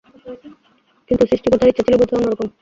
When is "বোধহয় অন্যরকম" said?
1.99-2.47